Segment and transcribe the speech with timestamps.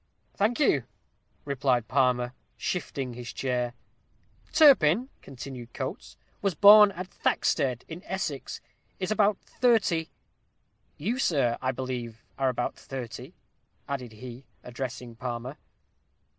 [0.33, 0.85] "Thank you!"
[1.45, 3.75] replied Palmer, shifting his chair.
[4.51, 8.61] "'Turpin,'" continued Coates, "'was born at Thacksted, in Essex;
[8.99, 10.09] is about thirty'
[10.97, 13.35] you, sir, I believe, are about thirty?"
[13.87, 15.57] added he, addressing Palmer.